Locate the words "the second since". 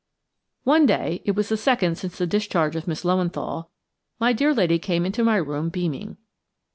1.49-2.17